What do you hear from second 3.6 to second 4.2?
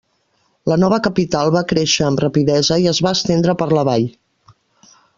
per la vall.